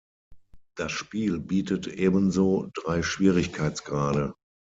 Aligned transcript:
Das 0.75 0.91
Spiel 0.91 1.39
bietet 1.39 1.85
ebenso 1.85 2.71
drei 2.73 3.03
Schwierigkeitsgrade. 3.03 4.33